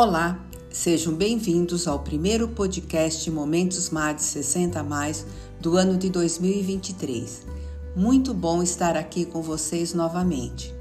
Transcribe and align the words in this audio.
Olá, 0.00 0.38
sejam 0.70 1.12
bem-vindos 1.12 1.88
ao 1.88 1.98
primeiro 1.98 2.46
podcast 2.46 3.28
Momentos 3.32 3.90
MAD 3.90 4.22
60 4.22 4.80
mais 4.84 5.26
do 5.60 5.76
ano 5.76 5.98
de 5.98 6.08
2023. 6.08 7.42
Muito 7.96 8.32
bom 8.32 8.62
estar 8.62 8.96
aqui 8.96 9.24
com 9.24 9.42
vocês 9.42 9.94
novamente. 9.94 10.72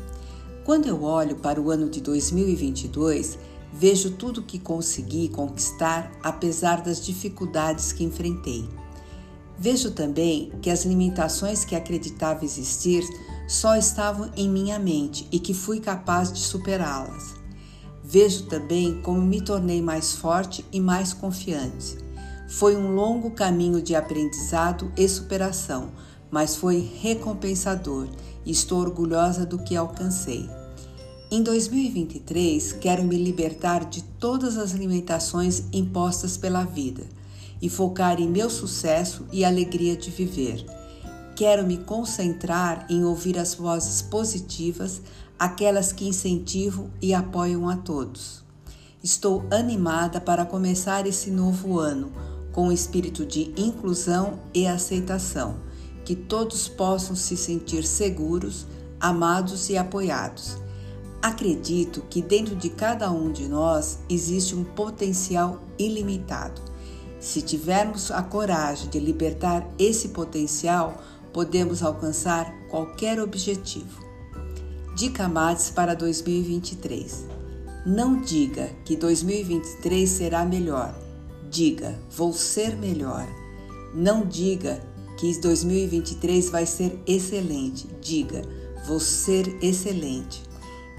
Quando 0.64 0.86
eu 0.86 1.02
olho 1.02 1.36
para 1.38 1.60
o 1.60 1.72
ano 1.72 1.90
de 1.90 2.00
2022, 2.00 3.40
vejo 3.74 4.12
tudo 4.12 4.44
que 4.44 4.60
consegui 4.60 5.30
conquistar 5.30 6.12
apesar 6.22 6.84
das 6.84 7.04
dificuldades 7.04 7.92
que 7.92 8.04
enfrentei. 8.04 8.70
Vejo 9.58 9.90
também 9.90 10.52
que 10.62 10.70
as 10.70 10.86
limitações 10.86 11.66
que 11.66 11.76
acreditava 11.76 12.46
existir 12.46 13.04
só 13.48 13.76
estavam 13.76 14.30
em 14.38 14.48
minha 14.48 14.78
mente 14.78 15.28
e 15.32 15.40
que 15.40 15.56
fui 15.56 15.80
capaz 15.80 16.32
de 16.32 16.42
superá-las. 16.42 17.47
Vejo 18.10 18.44
também 18.44 19.02
como 19.02 19.22
me 19.22 19.42
tornei 19.42 19.82
mais 19.82 20.14
forte 20.14 20.64
e 20.72 20.80
mais 20.80 21.12
confiante. 21.12 21.98
Foi 22.48 22.74
um 22.74 22.96
longo 22.96 23.32
caminho 23.32 23.82
de 23.82 23.96
aprendizado 23.96 24.90
e 24.96 25.06
superação, 25.10 25.92
mas 26.32 26.56
foi 26.56 26.90
recompensador 27.02 28.08
e 28.46 28.52
estou 28.52 28.80
orgulhosa 28.80 29.46
do 29.46 29.60
que 29.60 29.76
alcancei. 29.76 30.50
Em 31.30 31.44
2023, 31.44 32.72
quero 32.80 33.04
me 33.04 33.18
libertar 33.18 33.84
de 33.84 34.02
todas 34.02 34.58
as 34.58 34.72
limitações 34.72 35.66
impostas 35.74 36.38
pela 36.38 36.64
vida 36.64 37.04
e 37.62 37.68
focar 37.68 38.22
em 38.22 38.30
meu 38.30 38.50
sucesso 38.50 39.26
e 39.34 39.44
alegria 39.44 39.98
de 39.98 40.10
viver. 40.12 40.66
Quero 41.38 41.68
me 41.68 41.78
concentrar 41.78 42.88
em 42.90 43.04
ouvir 43.04 43.38
as 43.38 43.54
vozes 43.54 44.02
positivas, 44.02 45.04
aquelas 45.38 45.94
que 45.94 46.08
incentivam 46.08 46.90
e 47.00 47.14
apoiam 47.14 47.70
a 47.70 47.78
todos. 47.78 48.44
Estou 49.04 49.46
animada 49.52 50.20
para 50.20 50.48
começar 50.48 51.06
esse 51.06 51.30
novo 51.30 51.78
ano 51.78 52.12
com 52.52 52.70
o 52.70 52.72
espírito 52.72 53.24
de 53.24 53.54
inclusão 53.56 54.40
e 54.52 54.66
aceitação, 54.66 55.58
que 56.04 56.16
todos 56.16 56.68
possam 56.68 57.16
se 57.16 57.38
sentir 57.38 57.84
seguros, 57.84 58.66
amados 59.00 59.70
e 59.70 59.78
apoiados. 59.78 60.58
Acredito 61.22 62.02
que 62.10 62.20
dentro 62.20 62.56
de 62.56 62.72
cada 62.72 63.12
um 63.12 63.32
de 63.32 63.48
nós 63.48 64.00
existe 64.10 64.56
um 64.56 64.64
potencial 64.64 65.62
ilimitado. 65.78 66.60
Se 67.20 67.44
tivermos 67.44 68.10
a 68.10 68.24
coragem 68.24 68.90
de 68.90 69.00
libertar 69.00 69.68
esse 69.78 70.10
potencial, 70.10 71.00
podemos 71.34 71.84
alcançar 71.84 72.52
qualquer 72.70 73.20
objetivo. 73.20 74.06
Dica 74.96 75.28
Mates 75.28 75.70
para 75.70 75.94
2023. 75.94 77.26
Não 77.86 78.20
diga 78.22 78.70
que 78.84 78.96
2023 78.96 80.10
será 80.10 80.44
melhor. 80.44 80.94
Diga, 81.50 81.98
vou 82.10 82.34
ser 82.34 82.76
melhor. 82.76 83.28
Não 83.94 84.26
diga 84.26 84.82
que 85.18 85.40
2023 85.40 86.50
vai 86.50 86.66
ser 86.66 87.00
excelente. 87.08 87.88
Diga, 88.02 88.42
vou 88.86 89.00
ser 89.00 89.58
excelente. 89.62 90.44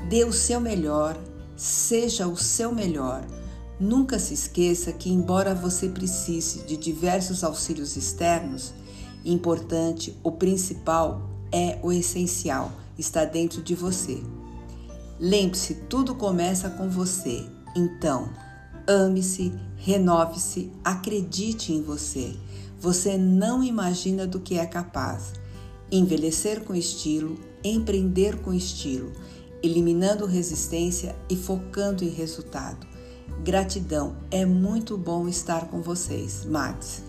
Dê 0.08 0.24
o 0.24 0.32
seu 0.32 0.60
melhor, 0.60 1.18
seja 1.56 2.26
o 2.26 2.36
seu 2.36 2.72
melhor. 2.72 3.26
Nunca 3.80 4.18
se 4.18 4.34
esqueça 4.34 4.92
que, 4.92 5.10
embora 5.10 5.54
você 5.54 5.88
precise 5.88 6.60
de 6.60 6.76
diversos 6.76 7.44
auxílios 7.44 7.96
externos, 7.96 8.72
importante, 9.24 10.16
o 10.22 10.32
principal 10.32 11.22
é 11.52 11.78
o 11.82 11.92
essencial 11.92 12.72
está 12.98 13.24
dentro 13.24 13.62
de 13.62 13.74
você. 13.74 14.20
Lembre-se, 15.20 15.74
tudo 15.88 16.14
começa 16.14 16.68
com 16.70 16.88
você. 16.90 17.46
Então, 17.74 18.28
ame-se, 18.86 19.52
renove-se, 19.76 20.70
acredite 20.84 21.72
em 21.72 21.82
você. 21.82 22.34
Você 22.80 23.16
não 23.16 23.62
imagina 23.62 24.26
do 24.26 24.40
que 24.40 24.58
é 24.58 24.66
capaz. 24.66 25.32
Envelhecer 25.90 26.62
com 26.64 26.74
estilo, 26.74 27.38
empreender 27.64 28.40
com 28.40 28.52
estilo, 28.52 29.12
eliminando 29.62 30.26
resistência 30.26 31.16
e 31.28 31.36
focando 31.36 32.04
em 32.04 32.10
resultado. 32.10 32.86
Gratidão, 33.42 34.16
é 34.30 34.44
muito 34.44 34.96
bom 34.96 35.28
estar 35.28 35.68
com 35.68 35.80
vocês. 35.80 36.44
Max. 36.44 37.02